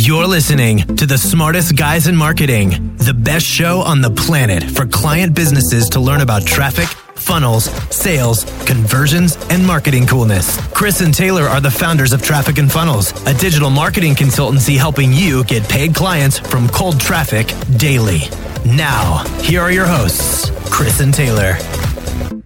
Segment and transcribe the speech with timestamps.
[0.00, 4.86] You're listening to the smartest guys in marketing, the best show on the planet for
[4.86, 6.86] client businesses to learn about traffic,
[7.16, 10.56] funnels, sales, conversions, and marketing coolness.
[10.68, 15.12] Chris and Taylor are the founders of Traffic and Funnels, a digital marketing consultancy helping
[15.12, 18.20] you get paid clients from cold traffic daily.
[18.64, 21.58] Now, here are your hosts, Chris and Taylor.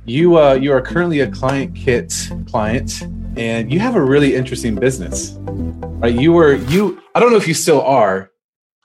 [0.07, 2.15] You uh, you are currently a client kit
[2.49, 3.03] client,
[3.37, 5.37] and you have a really interesting business.
[5.39, 6.15] Right?
[6.15, 7.02] You were you.
[7.15, 8.31] I don't know if you still are,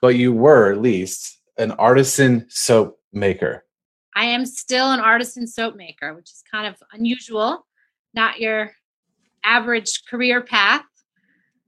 [0.01, 3.63] but you were at least an artisan soap maker.
[4.15, 7.65] I am still an artisan soap maker, which is kind of unusual,
[8.13, 8.71] not your
[9.43, 10.81] average career path.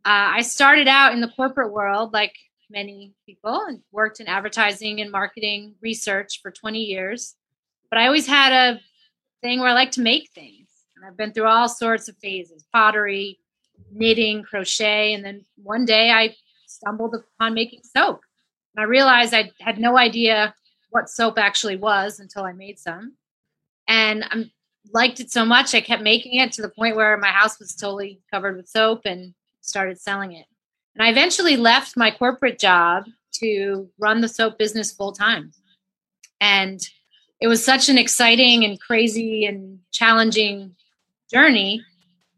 [0.06, 2.36] Uh, I started out in the corporate world, like
[2.70, 7.36] many people, and worked in advertising and marketing research for 20 years.
[7.90, 8.82] But I always had a
[9.42, 10.68] thing where I like to make things.
[10.96, 13.40] And I've been through all sorts of phases pottery,
[13.92, 15.14] knitting, crochet.
[15.14, 16.36] And then one day I
[16.80, 18.22] stumbled upon making soap.
[18.76, 20.54] And I realized I had no idea
[20.90, 23.16] what soap actually was until I made some.
[23.88, 24.52] And I
[24.94, 27.76] liked it so much, I kept making it to the point where my house was
[27.76, 30.46] totally covered with soap and started selling it.
[30.96, 35.52] And I eventually left my corporate job to run the soap business full time.
[36.42, 36.80] And
[37.42, 40.76] it was such an exciting and crazy and challenging
[41.32, 41.84] journey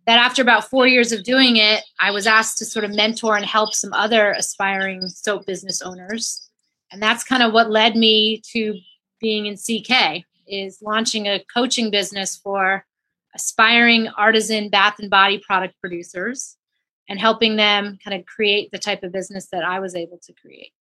[0.08, 3.38] that after about four years of doing it, I was asked to sort of mentor
[3.38, 6.50] and help some other aspiring soap business owners.
[6.92, 8.80] And that's kind of what led me to
[9.20, 12.86] being in CK is launching a coaching business for
[13.36, 16.58] aspiring artisan bath and body product producers
[17.08, 20.34] and helping them kind of create the type of business that I was able to
[20.34, 20.72] create.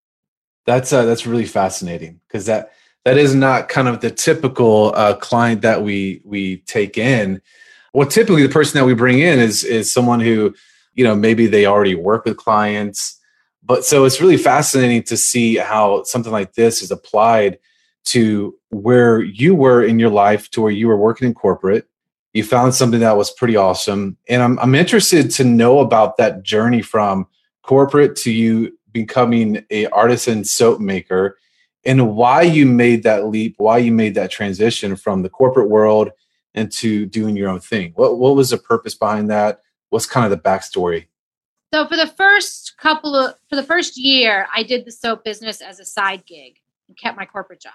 [0.67, 2.73] That's uh, that's really fascinating because that
[3.05, 7.41] that is not kind of the typical uh, client that we we take in.
[7.93, 10.55] Well, typically the person that we bring in is is someone who
[10.95, 13.19] you know maybe they already work with clients,
[13.63, 17.59] but so it's really fascinating to see how something like this is applied
[18.03, 21.87] to where you were in your life to where you were working in corporate.
[22.33, 26.45] You found something that was pretty awesome and i'm, I'm interested to know about that
[26.45, 27.27] journey from
[27.63, 31.39] corporate to you becoming a artisan soap maker
[31.85, 36.11] and why you made that leap why you made that transition from the corporate world
[36.55, 40.31] into doing your own thing what, what was the purpose behind that what's kind of
[40.31, 41.07] the backstory
[41.73, 45.61] so for the first couple of for the first year i did the soap business
[45.61, 46.57] as a side gig
[46.89, 47.73] and kept my corporate job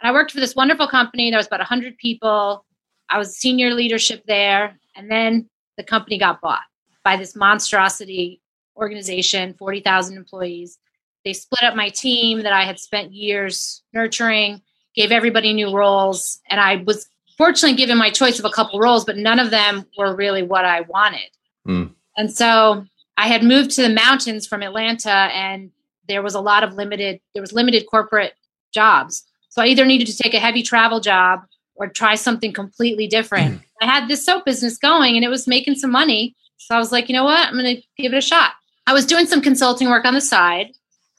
[0.00, 2.64] and i worked for this wonderful company there was about 100 people
[3.08, 4.78] I was senior leadership there.
[4.96, 6.62] And then the company got bought
[7.04, 8.40] by this monstrosity
[8.76, 10.78] organization, 40,000 employees.
[11.24, 14.62] They split up my team that I had spent years nurturing,
[14.94, 16.40] gave everybody new roles.
[16.48, 19.86] And I was fortunately given my choice of a couple roles, but none of them
[19.96, 21.30] were really what I wanted.
[21.66, 21.94] Mm.
[22.16, 22.84] And so
[23.16, 25.70] I had moved to the mountains from Atlanta and
[26.08, 28.34] there was a lot of limited, there was limited corporate
[28.74, 29.24] jobs.
[29.50, 31.40] So I either needed to take a heavy travel job
[31.76, 33.60] or try something completely different.
[33.60, 33.64] Mm.
[33.82, 36.34] I had this soap business going and it was making some money.
[36.56, 37.48] So I was like, you know what?
[37.48, 38.52] I'm going to give it a shot.
[38.86, 40.72] I was doing some consulting work on the side,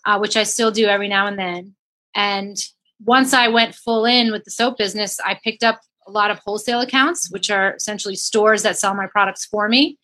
[0.06, 1.76] uh, which I still do every now and then.
[2.14, 2.58] And
[3.06, 6.40] once I went full in with the soap business, I picked up a lot of
[6.40, 9.98] wholesale accounts, which are essentially stores that sell my products for me.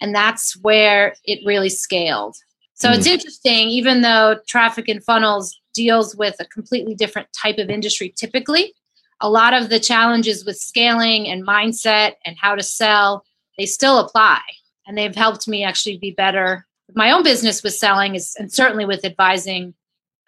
[0.00, 2.36] And that's where it really scaled.
[2.74, 2.96] So mm.
[2.96, 8.14] it's interesting, even though traffic and funnels deals with a completely different type of industry
[8.16, 8.74] typically,
[9.20, 13.24] a lot of the challenges with scaling and mindset and how to sell,
[13.58, 14.40] they still apply.
[14.86, 16.66] And they've helped me actually be better.
[16.94, 19.74] My own business with selling is, and certainly with advising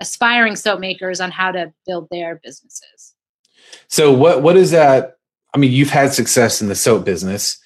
[0.01, 3.15] aspiring soap makers on how to build their businesses.
[3.89, 5.17] So what what is that?
[5.55, 7.59] I mean, you've had success in the soap business,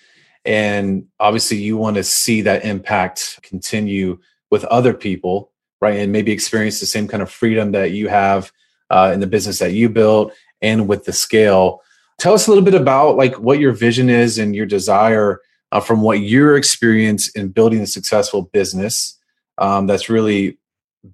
[0.44, 4.18] and obviously you want to see that impact continue
[4.50, 5.50] with other people,
[5.80, 5.98] right?
[5.98, 8.52] And maybe experience the same kind of freedom that you have
[8.90, 11.80] uh, in the business that you built and with the scale.
[12.18, 15.40] Tell us a little bit about like what your vision is and your desire
[15.72, 19.18] uh, from what your experience in building a successful business
[19.58, 20.58] um, that's really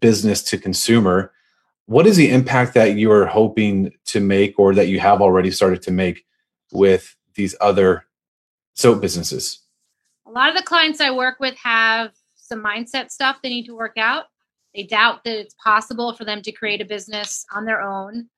[0.01, 1.33] business to consumer.
[1.87, 5.51] What is the impact that you are hoping to make or that you have already
[5.51, 6.25] started to make
[6.73, 8.07] with these other
[8.75, 9.61] soap businesses?
[10.27, 13.77] A lot of the clients I work with have some mindset stuff they need to
[13.77, 14.27] work out.
[14.75, 18.29] They doubt that it's possible for them to create a business on their own.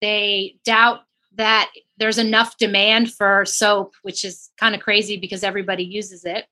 [0.00, 1.00] They doubt
[1.34, 6.46] that there's enough demand for soap, which is kind of crazy because everybody uses it.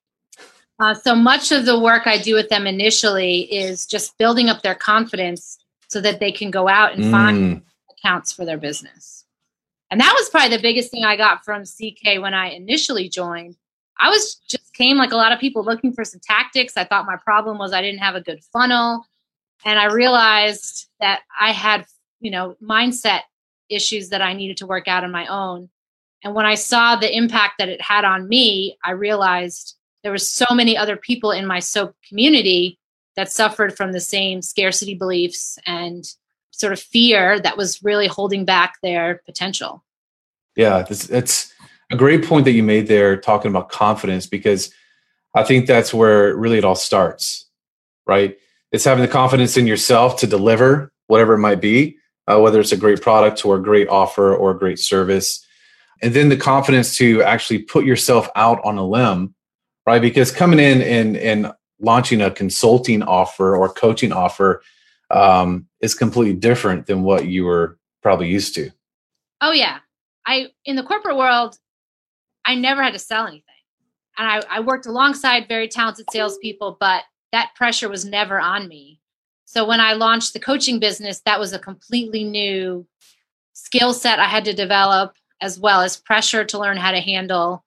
[0.80, 4.62] Uh, so much of the work I do with them initially is just building up
[4.62, 5.58] their confidence
[5.88, 7.10] so that they can go out and mm.
[7.10, 9.17] find accounts for their business.
[9.90, 13.56] And that was probably the biggest thing I got from CK when I initially joined.
[13.98, 16.76] I was just came like a lot of people looking for some tactics.
[16.76, 19.04] I thought my problem was I didn't have a good funnel.
[19.64, 21.84] And I realized that I had,
[22.20, 23.22] you know, mindset
[23.68, 25.68] issues that I needed to work out on my own.
[26.22, 30.18] And when I saw the impact that it had on me, I realized there were
[30.18, 32.78] so many other people in my soap community
[33.16, 36.04] that suffered from the same scarcity beliefs and
[36.58, 39.84] sort of fear that was really holding back their potential.
[40.56, 41.52] Yeah, it's
[41.90, 44.72] a great point that you made there talking about confidence because
[45.34, 47.46] I think that's where really it all starts,
[48.06, 48.36] right?
[48.72, 51.96] It's having the confidence in yourself to deliver whatever it might be,
[52.26, 55.44] uh, whether it's a great product or a great offer or a great service.
[56.02, 59.34] And then the confidence to actually put yourself out on a limb,
[59.86, 60.02] right?
[60.02, 64.62] Because coming in and, and launching a consulting offer or coaching offer
[65.10, 68.70] um, is completely different than what you were probably used to.
[69.40, 69.78] Oh, yeah.
[70.26, 71.58] I, in the corporate world,
[72.44, 73.44] I never had to sell anything.
[74.16, 79.00] And I, I worked alongside very talented salespeople, but that pressure was never on me.
[79.44, 82.86] So when I launched the coaching business, that was a completely new
[83.54, 87.64] skill set I had to develop, as well as pressure to learn how to handle.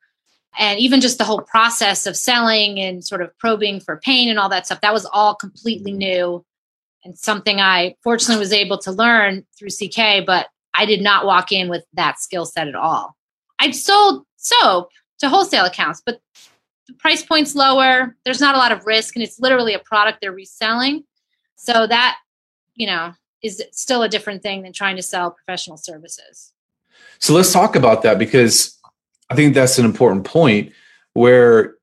[0.59, 4.38] And even just the whole process of selling and sort of probing for pain and
[4.38, 6.45] all that stuff, that was all completely new
[7.03, 11.51] and something I fortunately was able to learn through CK, but I did not walk
[11.51, 13.15] in with that skill set at all.
[13.59, 14.89] I'd sold soap
[15.19, 16.19] to wholesale accounts, but
[16.88, 18.15] the price point's lower.
[18.25, 21.03] There's not a lot of risk, and it's literally a product they're reselling.
[21.56, 22.18] So that,
[22.75, 23.13] you know,
[23.44, 26.53] is still a different thing than trying to sell professional services.
[27.19, 28.77] So let's talk about that because
[29.30, 30.74] I think that's an important point
[31.13, 31.75] where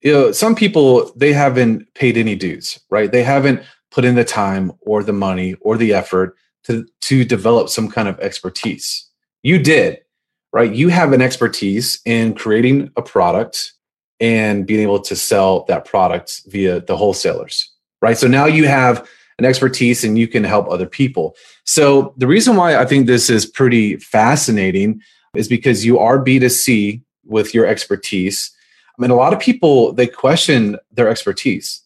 [0.00, 3.10] you know some people they haven't paid any dues, right?
[3.10, 7.68] They haven't put in the time or the money or the effort to to develop
[7.68, 9.08] some kind of expertise.
[9.42, 10.00] You did
[10.52, 10.72] right?
[10.72, 13.72] You have an expertise in creating a product
[14.18, 17.70] and being able to sell that product via the wholesalers,
[18.02, 18.18] right?
[18.18, 19.08] So now you have
[19.38, 21.34] an expertise and you can help other people.
[21.64, 25.00] So the reason why I think this is pretty fascinating
[25.34, 28.50] is because you are B2C with your expertise.
[28.98, 31.80] I mean, a lot of people, they question their expertise.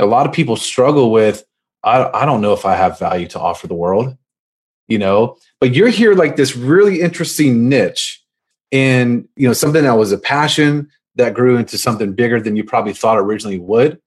[0.00, 1.44] A lot of people struggle with,
[1.82, 4.16] I, I don't know if I have value to offer the world
[4.88, 5.36] you know?
[5.60, 8.22] But you're here like this really interesting niche
[8.72, 12.64] and you know something that was a passion that grew into something bigger than you
[12.64, 14.00] probably thought originally would.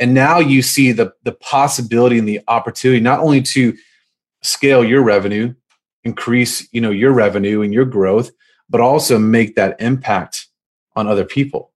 [0.00, 3.76] And now you see the the possibility and the opportunity not only to
[4.42, 5.54] scale your revenue
[6.04, 8.30] increase you know your revenue and your growth
[8.68, 10.48] but also make that impact
[10.96, 11.72] on other people.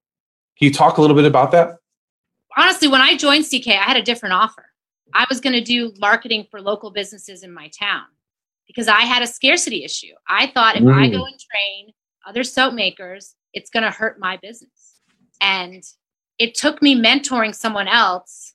[0.57, 1.77] Can you talk a little bit about that
[2.57, 4.65] honestly when i joined ck i had a different offer
[5.13, 8.05] i was going to do marketing for local businesses in my town
[8.69, 10.13] because I had a scarcity issue.
[10.27, 10.93] I thought if mm.
[10.93, 11.27] I go mm.
[11.27, 11.93] and train
[12.25, 15.01] other soap makers, it's going to hurt my business.
[15.41, 15.83] And
[16.37, 18.53] it took me mentoring someone else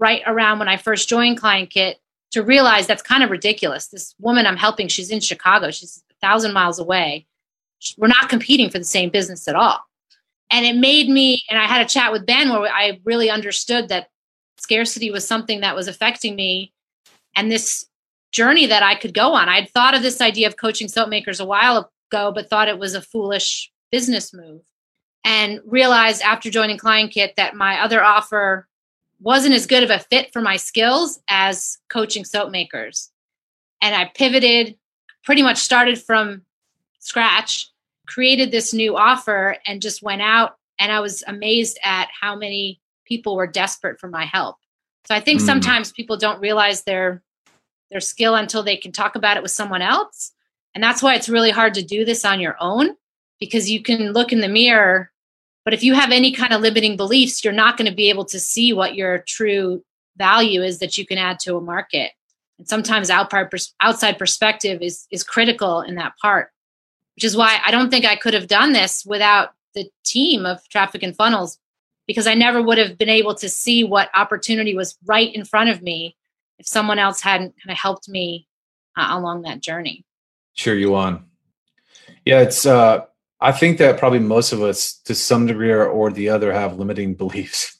[0.00, 1.98] right around when I first joined Client Kit
[2.32, 3.86] to realize that's kind of ridiculous.
[3.86, 7.28] This woman I'm helping, she's in Chicago, she's a thousand miles away.
[7.96, 9.78] We're not competing for the same business at all.
[10.52, 13.88] And it made me, and I had a chat with Ben where I really understood
[13.88, 14.08] that
[14.58, 16.72] scarcity was something that was affecting me.
[17.34, 17.86] And this
[18.32, 19.48] journey that I could go on.
[19.48, 22.78] I'd thought of this idea of coaching soap makers a while ago, but thought it
[22.78, 24.62] was a foolish business move.
[25.24, 28.66] And realized after joining Client Kit that my other offer
[29.20, 33.10] wasn't as good of a fit for my skills as coaching soap makers.
[33.80, 34.76] And I pivoted,
[35.24, 36.42] pretty much started from
[36.98, 37.68] scratch,
[38.06, 40.56] created this new offer, and just went out.
[40.78, 44.56] And I was amazed at how many people were desperate for my help.
[45.06, 45.46] So I think mm.
[45.46, 47.22] sometimes people don't realize they're
[47.90, 50.32] their skill until they can talk about it with someone else.
[50.74, 52.96] And that's why it's really hard to do this on your own
[53.38, 55.10] because you can look in the mirror,
[55.64, 58.24] but if you have any kind of limiting beliefs, you're not going to be able
[58.26, 59.84] to see what your true
[60.16, 62.12] value is that you can add to a market.
[62.58, 66.51] And sometimes outside perspective is is critical in that part,
[67.16, 70.66] which is why I don't think I could have done this without the team of
[70.68, 71.58] traffic and funnels
[72.06, 75.70] because I never would have been able to see what opportunity was right in front
[75.70, 76.16] of me
[76.58, 78.46] if someone else hadn't kind of helped me
[78.96, 80.04] uh, along that journey.
[80.54, 81.24] Cheer you on.
[82.24, 82.66] Yeah, it's.
[82.66, 83.06] uh
[83.40, 87.14] I think that probably most of us, to some degree or the other, have limiting
[87.22, 87.76] beliefs,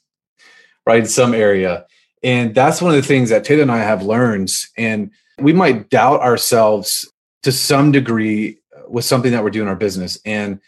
[0.85, 1.85] right, in some area,
[2.21, 4.49] and that's one of the things that Taylor and I have learned.
[4.77, 7.09] And we might doubt ourselves
[7.43, 10.59] to some degree with something that we're doing in our business, and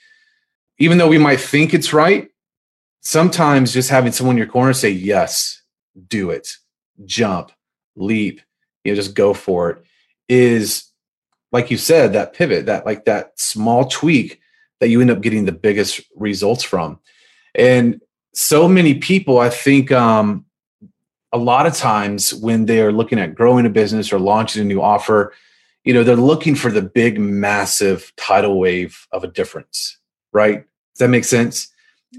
[0.77, 2.29] even though we might think it's right,
[3.01, 5.61] sometimes just having someone in your corner say yes,
[6.07, 6.49] do it,
[7.05, 7.51] jump,
[7.95, 8.41] leap,
[8.83, 9.83] you know, just go for it
[10.27, 10.91] is
[11.51, 14.41] like you said, that pivot, that like that small tweak
[14.81, 16.99] that you end up getting the biggest results from.
[17.53, 18.01] And
[18.33, 20.45] so many people, I think, um,
[21.31, 24.65] a lot of times when they are looking at growing a business or launching a
[24.65, 25.33] new offer,
[25.85, 29.97] you know, they're looking for the big, massive tidal wave of a difference,
[30.33, 30.65] right?
[30.93, 31.71] Does that make sense?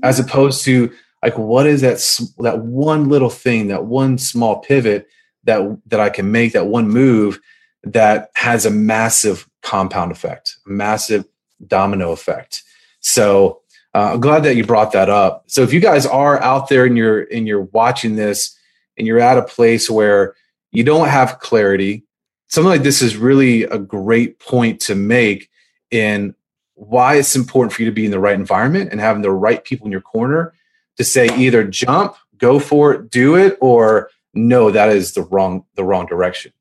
[0.02, 0.92] As opposed to
[1.23, 1.99] like, what is that
[2.38, 5.08] that one little thing, that one small pivot
[5.44, 7.40] that that I can make, that one move
[7.82, 11.25] that has a massive compound effect, massive
[11.66, 12.62] domino effect.
[13.00, 13.62] So
[13.94, 15.44] uh, I'm glad that you brought that up.
[15.46, 18.56] So if you guys are out there and you're and you're watching this
[18.96, 20.37] and you're at a place where
[20.70, 22.05] you don't have clarity,
[22.48, 25.50] something like this is really a great point to make
[25.90, 26.34] in
[26.74, 29.64] why it's important for you to be in the right environment and having the right
[29.64, 30.52] people in your corner
[30.96, 35.64] to say either jump, go for it, do it, or no, that is the wrong
[35.74, 36.52] the wrong direction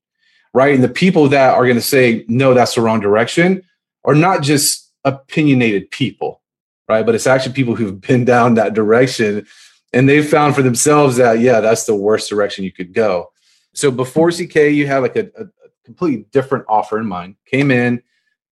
[0.56, 0.74] right?
[0.74, 3.62] And the people that are going to say, no, that's the wrong direction
[4.06, 6.42] are not just opinionated people,
[6.88, 7.06] right?
[7.06, 9.46] But it's actually people who've been down that direction
[9.92, 13.32] and they've found for themselves that, yeah, that's the worst direction you could go.
[13.74, 15.46] So before CK, you had like a, a
[15.86, 18.02] completely different offer in mind, came in,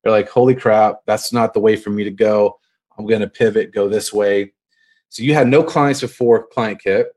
[0.03, 2.59] they're like, holy crap, that's not the way for me to go.
[2.97, 4.53] I'm going to pivot, go this way.
[5.09, 7.07] So you had no clients before Client Kit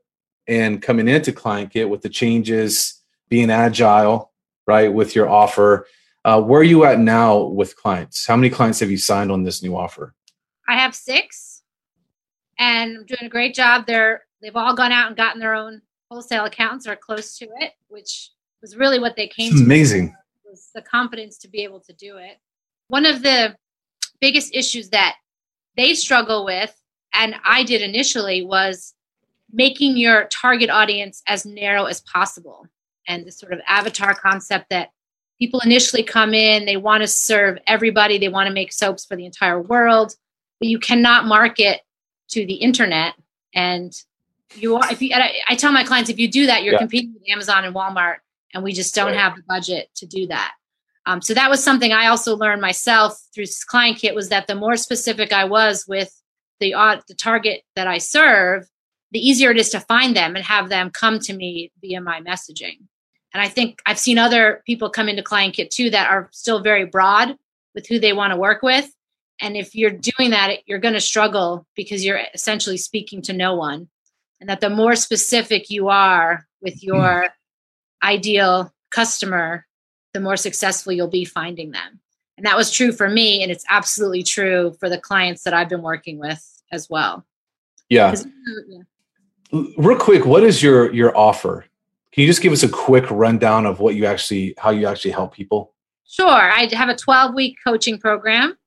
[0.47, 4.31] and coming into Client Kit with the changes, being agile,
[4.65, 5.87] right, with your offer.
[6.23, 8.25] Uh, where are you at now with clients?
[8.25, 10.13] How many clients have you signed on this new offer?
[10.67, 11.63] I have six,
[12.59, 13.85] and I'm doing a great job.
[13.87, 17.73] They're they've all gone out and gotten their own wholesale accounts or close to it,
[17.87, 18.31] which
[18.61, 19.65] was really what they came it's to.
[19.65, 20.15] Amazing.
[20.45, 22.37] Was the confidence to be able to do it.
[22.87, 23.55] One of the
[24.19, 25.15] biggest issues that
[25.75, 26.73] they struggle with,
[27.13, 28.93] and I did initially, was
[29.51, 32.67] making your target audience as narrow as possible
[33.07, 34.91] and the sort of avatar concept that
[35.39, 39.15] people initially come in, they want to serve everybody, they want to make soaps for
[39.15, 40.13] the entire world,
[40.59, 41.81] but you cannot market
[42.29, 43.13] to the internet.
[43.53, 43.93] And
[44.55, 46.79] you are, if you, I, I, tell my clients, if you do that, you're yeah.
[46.79, 48.17] competing with Amazon and Walmart,
[48.53, 49.17] and we just don't right.
[49.17, 50.53] have the budget to do that.
[51.05, 54.55] Um, so that was something I also learned myself through Client Kit was that the
[54.55, 56.11] more specific I was with
[56.59, 58.67] the uh, the target that I serve,
[59.11, 62.19] the easier it is to find them and have them come to me via my
[62.19, 62.79] messaging.
[63.33, 66.61] And I think I've seen other people come into Client Kit too that are still
[66.61, 67.37] very broad
[67.73, 68.89] with who they want to work with.
[69.39, 73.55] And if you're doing that, you're going to struggle because you're essentially speaking to no
[73.55, 73.87] one.
[74.39, 76.87] And that the more specific you are with hmm.
[76.87, 77.27] your.
[78.03, 79.65] Ideal customer,
[80.13, 81.99] the more successful you'll be finding them.
[82.37, 83.41] And that was true for me.
[83.41, 87.25] And it's absolutely true for the clients that I've been working with as well.
[87.89, 88.15] Yeah.
[88.67, 89.61] yeah.
[89.77, 91.65] Real quick, what is your your offer?
[92.11, 95.11] Can you just give us a quick rundown of what you actually, how you actually
[95.11, 95.73] help people?
[96.07, 96.27] Sure.
[96.27, 98.57] I have a 12 week coaching program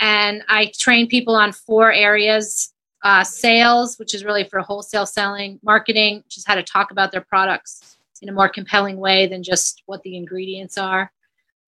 [0.00, 5.58] and I train people on four areas uh, sales, which is really for wholesale selling,
[5.62, 9.42] marketing, which is how to talk about their products in a more compelling way than
[9.42, 11.12] just what the ingredients are,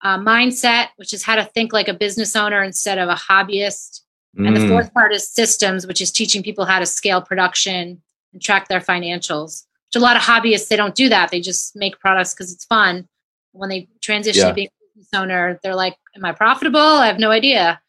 [0.04, 4.02] uh, mindset, which is how to think like a business owner instead of a hobbyist.
[4.38, 4.48] Mm.
[4.48, 4.70] And the mm.
[4.70, 8.02] fourth part is systems, which is teaching people how to scale production
[8.34, 11.76] and track their financials Which a lot of hobbyists they don't do that they just
[11.76, 13.08] make products because it's fun
[13.52, 14.50] when they transition yeah.
[14.50, 17.80] to being a business owner they're like am i profitable i have no idea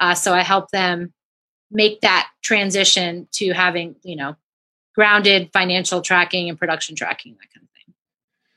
[0.00, 1.12] uh, so i help them
[1.70, 4.36] make that transition to having you know
[4.94, 7.73] grounded financial tracking and production tracking that kind of thing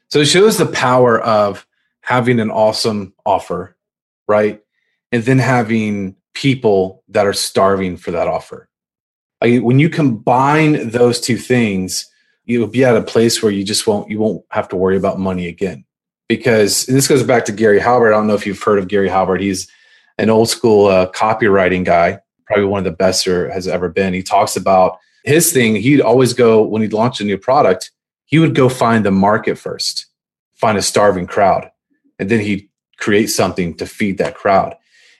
[0.10, 1.66] so it shows the power of
[2.02, 3.78] having an awesome offer
[4.28, 4.62] right?
[5.12, 8.70] And then having people that are starving for that offer.
[9.42, 12.10] When you combine those two things
[12.46, 15.20] you'll be at a place where you just won't you won't have to worry about
[15.20, 15.84] money again.
[16.30, 18.14] Because this goes back to gary halbert.
[18.14, 19.42] I don't know if you've heard of gary halbert.
[19.42, 19.70] He's
[20.18, 24.14] an old school uh, copywriting guy probably one of the best there has ever been.
[24.14, 25.76] He talks about his thing.
[25.76, 27.92] He'd always go when he'd launch a new product
[28.28, 30.06] he would go find the market first
[30.56, 31.70] find a starving crowd
[32.20, 34.76] and then he'd create something to feed that crowd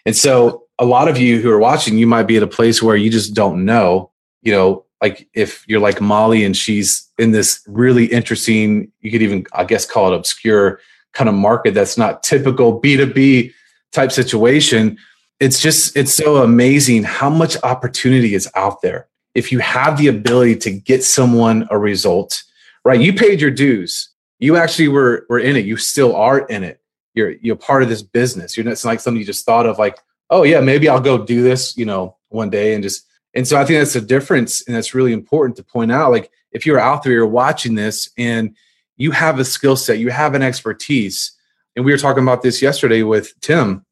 [0.06, 2.82] and so a lot of you who are watching you might be at a place
[2.82, 4.12] where you just don't know
[4.42, 9.22] you know like if you're like Molly and she's in this really interesting, you could
[9.22, 10.80] even, I guess, call it obscure
[11.14, 13.54] kind of market that's not typical B2B
[13.92, 14.98] type situation.
[15.40, 19.08] It's just, it's so amazing how much opportunity is out there.
[19.36, 22.44] If you have the ability to get someone a result,
[22.88, 23.01] right?
[23.01, 24.10] You paid your dues.
[24.39, 25.65] You actually were, were in it.
[25.65, 26.79] You still are in it.
[27.13, 28.56] You're, you're part of this business.
[28.56, 29.98] You're not, it's like something you just thought of like,
[30.29, 33.56] oh yeah, maybe I'll go do this, you know, one day and just and so
[33.56, 36.12] I think that's a difference, and that's really important to point out.
[36.12, 38.56] Like if you're out there, you're watching this, and
[38.96, 41.34] you have a skill set, you have an expertise,
[41.75, 43.86] and we were talking about this yesterday with Tim.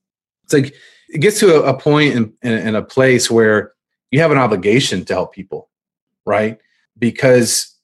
[0.46, 0.74] It's like
[1.10, 3.74] it gets to a, a point in, in, a place where
[4.10, 5.70] you have an obligation to help people,
[6.26, 6.58] right?
[6.98, 7.75] Because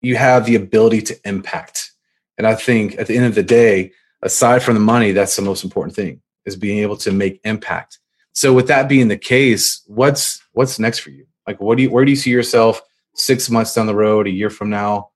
[0.00, 1.92] you have the ability to impact.
[2.38, 3.92] And I think at the end of the day,
[4.22, 7.98] aside from the money, that's the most important thing is being able to make impact.
[8.32, 11.26] So with that being the case, what's what's next for you?
[11.46, 12.80] Like what do you where do you see yourself
[13.14, 15.10] six months down the road, a year from now?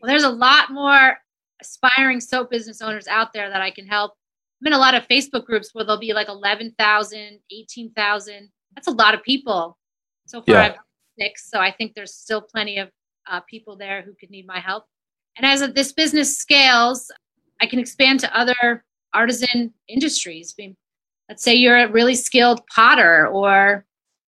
[0.00, 1.18] Well, there's a lot more
[1.60, 4.12] aspiring soap business owners out there that I can help.
[4.60, 8.50] I'm in a lot of Facebook groups where there'll be like 11,000, 18,000.
[8.74, 9.78] That's a lot of people.
[10.26, 10.62] So far, Yeah.
[10.62, 10.76] I've
[11.18, 11.50] six.
[11.50, 12.90] So I think there's still plenty of
[13.30, 14.84] uh, people there who could need my help.
[15.36, 17.10] And as this business scales,
[17.60, 18.84] I can expand to other
[19.14, 20.54] artisan industries.
[20.58, 20.76] I mean,
[21.28, 23.86] let's say you're a really skilled potter or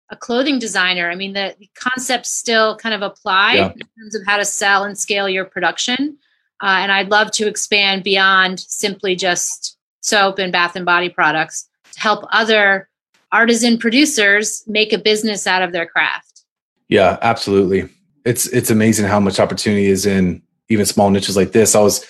[0.10, 1.10] a clothing designer.
[1.10, 3.72] I mean, the, the concepts still kind of apply Yeah.
[3.72, 6.18] in terms of how to sell and scale your production.
[6.62, 11.68] Uh, and I'd love to expand beyond simply just soap and bath and body products
[11.94, 12.90] to help other
[13.32, 16.44] artisan producers make a business out of their craft.
[16.90, 17.90] Yeah, absolutely.
[18.26, 21.76] It's it's amazing how much opportunity is in even small niches like this.
[21.76, 22.06] I was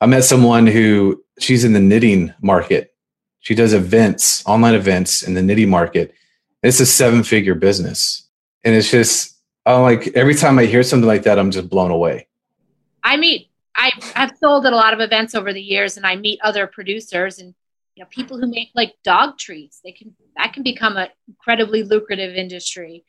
[0.00, 2.94] I met someone who she's in the knitting market.
[3.40, 6.14] She does events, online events in the knitting market.
[6.62, 8.28] It's a seven figure business.
[8.64, 11.90] And it's just I'm like every time I hear something like that, I'm just blown
[11.90, 12.26] away.
[13.02, 16.16] I meet I I've sold at a lot of events over the years and I
[16.16, 17.54] meet other producers and
[17.94, 19.80] you know people who make like dog treats.
[19.84, 23.04] They can that can become an incredibly lucrative industry.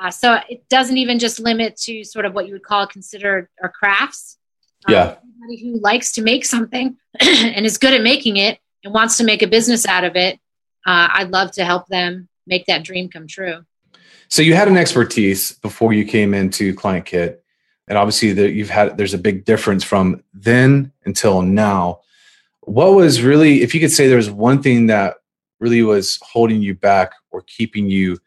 [0.00, 3.48] Uh, so it doesn't even just limit to sort of what you would call considered
[3.62, 4.38] or crafts.
[4.86, 5.16] Um, Yeah.
[5.22, 9.24] anybody who likes to make something and is good at making it and wants to
[9.24, 10.38] make a business out of it,
[10.86, 13.64] uh, I'd love to help them make that dream come true.
[14.28, 17.44] So you had an expertise before you came into Client Kit,
[17.88, 22.00] and obviously that you've had there's a big difference from then until now.
[22.62, 25.16] What was really, if you could say there was one thing that
[25.60, 28.18] really was holding you back or keeping you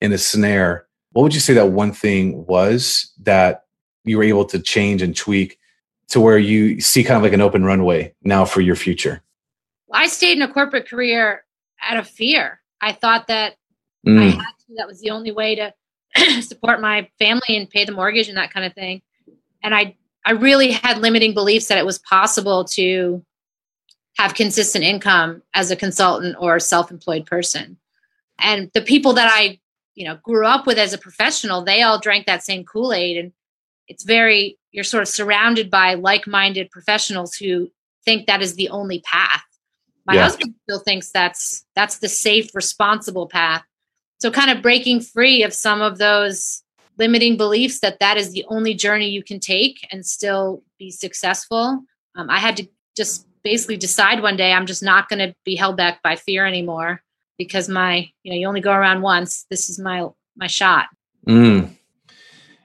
[0.00, 3.64] in a snare, what would you say that one thing was that
[4.04, 5.58] you were able to change and tweak
[6.08, 9.22] to where you see kind of like an open runway now for your future?
[9.92, 11.44] I stayed in a corporate career
[11.82, 12.60] out of fear.
[12.80, 13.54] I thought that
[14.06, 14.74] I Mm, had to.
[14.76, 15.72] That was the only way to
[16.42, 19.00] support my family and pay the mortgage and that kind of thing.
[19.62, 23.24] And I, I really had limiting beliefs that it was possible to
[24.18, 27.78] have consistent income as a consultant or self-employed person.
[28.38, 29.60] And the people that I,
[29.94, 33.16] you know, grew up with as a professional, they all drank that same Kool-Aid.
[33.16, 33.32] And
[33.88, 37.70] it's very, you're sort of surrounded by like-minded professionals who
[38.04, 39.44] think that is the only path.
[40.06, 40.22] My Yeah.
[40.24, 43.64] husband still thinks that's that's the safe, responsible path
[44.24, 46.62] so kind of breaking free of some of those
[46.96, 51.82] limiting beliefs that that is the only journey you can take and still be successful
[52.16, 55.56] um, i had to just basically decide one day i'm just not going to be
[55.56, 57.02] held back by fear anymore
[57.38, 60.86] because my you know you only go around once this is my my shot
[61.28, 61.70] mm.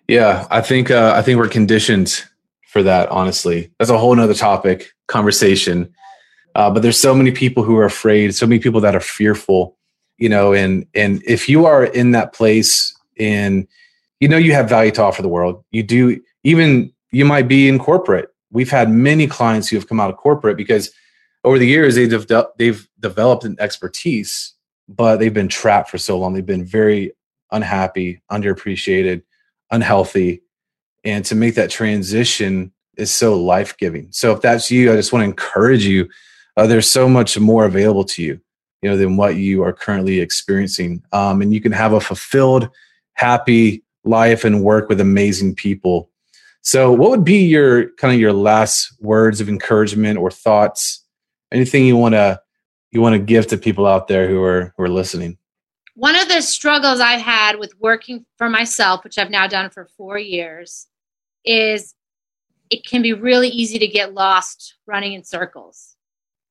[0.10, 2.26] Yeah, I think uh, I think we're conditioned
[2.68, 3.10] for that.
[3.10, 5.94] Honestly, that's a whole nother topic conversation.
[6.56, 9.78] Uh, but there's so many people who are afraid, so many people that are fearful,
[10.18, 10.52] you know.
[10.52, 13.68] And and if you are in that place, and
[14.20, 16.20] you know you have value to offer the world, you do.
[16.44, 18.30] Even you might be in corporate.
[18.50, 20.90] We've had many clients who have come out of corporate because
[21.44, 24.56] over the years they've de- they've developed an expertise,
[24.90, 26.34] but they've been trapped for so long.
[26.34, 27.14] They've been very
[27.52, 29.22] unhappy, underappreciated,
[29.72, 30.42] unhealthy,
[31.06, 34.08] and to make that transition is so life giving.
[34.12, 36.10] So if that's you, I just want to encourage you.
[36.58, 38.42] Uh, there's so much more available to you,
[38.82, 42.70] you know, than what you are currently experiencing, um, and you can have a fulfilled,
[43.14, 46.10] happy life and work with amazing people.
[46.62, 51.06] So, what would be your kind of your last words of encouragement or thoughts?
[51.52, 52.42] Anything you want to
[52.92, 55.38] you want to give to people out there who are who are listening?
[56.00, 59.90] one of the struggles I've had with working for myself, which I've now done for
[59.98, 60.88] four years,
[61.44, 61.94] is
[62.70, 65.98] it can be really easy to get lost running in circles.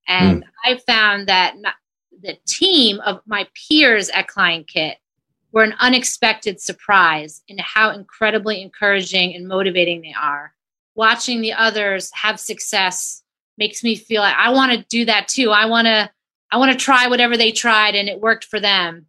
[0.06, 0.70] And hmm.
[0.70, 1.76] I found that not,
[2.20, 4.98] the team of my peers at Client Kit
[5.50, 10.52] were an unexpected surprise in how incredibly encouraging and motivating they are.
[10.94, 13.22] Watching the others have success
[13.56, 15.52] makes me feel like I want to do that too.
[15.52, 16.10] I want to
[16.50, 19.06] I want to try whatever they tried and it worked for them.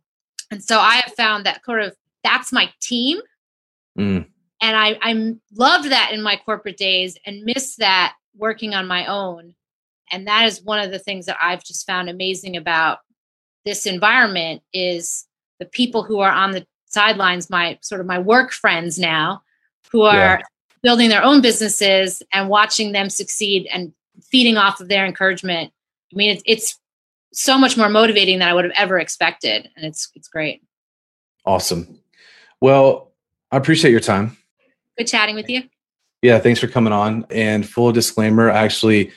[0.52, 3.19] And so I have found that sort of that's my team.
[3.97, 4.25] Mm.
[4.62, 9.06] And I, I loved that in my corporate days and missed that working on my
[9.06, 9.56] own.
[10.12, 12.99] And that is one of the things that I've just found amazing about
[13.63, 15.25] this environment is
[15.60, 19.43] the people who are on the sidelines, my sort of my work friends now,
[19.91, 20.41] who are Yeah.
[20.82, 25.71] building their own businesses and watching them succeed and feeding off of their encouragement.
[26.12, 26.80] I mean, it's, it's
[27.34, 30.62] so much more motivating than I would have ever expected, and it's it's great.
[31.46, 32.00] Awesome.
[32.62, 33.13] Well,
[33.52, 34.38] I appreciate your time.
[34.98, 35.63] Good chatting with you.
[36.22, 37.26] Yeah, thanks for coming on.
[37.30, 39.12] And full disclaimer, actually,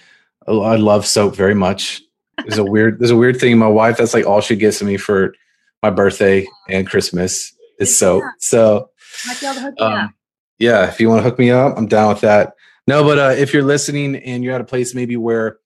[0.46, 2.00] I love soap very much.
[2.38, 3.58] There's a weird, there's a weird thing.
[3.58, 5.34] My wife, that's like all she gets me for
[5.82, 8.22] my birthday and Christmas is soap.
[8.38, 8.90] So,
[9.80, 10.14] um,
[10.58, 12.54] yeah, if you want to hook me up, I'm down with that.
[12.86, 15.58] No, but uh, if you're listening and you're at a place maybe where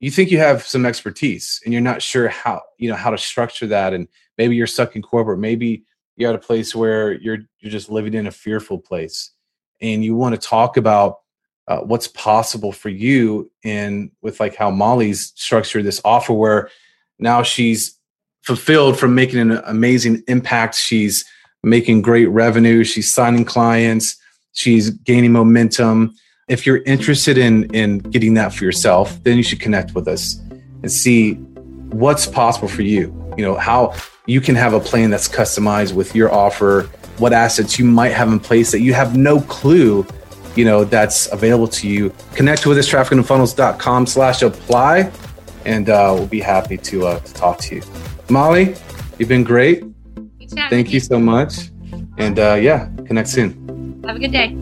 [0.00, 3.18] you think you have some expertise and you're not sure how you know how to
[3.18, 5.84] structure that, and maybe you're stuck in corporate, maybe
[6.16, 9.30] you're at a place where you're you're just living in a fearful place,
[9.80, 11.20] and you want to talk about
[11.68, 16.70] uh, what's possible for you in with like how Molly's structured this offer, where
[17.18, 17.98] now she's
[18.42, 20.76] fulfilled from making an amazing impact.
[20.76, 21.24] She's
[21.62, 22.84] making great revenue.
[22.84, 24.16] She's signing clients.
[24.52, 26.14] She's gaining momentum
[26.48, 30.36] if you're interested in in getting that for yourself, then you should connect with us
[30.82, 31.34] and see
[31.90, 33.12] what's possible for you.
[33.36, 33.94] You know, how
[34.26, 36.82] you can have a plan that's customized with your offer,
[37.18, 40.06] what assets you might have in place that you have no clue,
[40.54, 42.12] you know, that's available to you.
[42.34, 45.10] Connect with us, trafficandfunnels.com slash apply,
[45.64, 47.82] and uh, we'll be happy to, uh, to talk to you.
[48.30, 48.74] Molly,
[49.18, 49.84] you've been great.
[50.70, 51.70] Thank you so much.
[52.18, 53.75] And uh, yeah, connect soon.
[54.06, 54.56] Have a good day.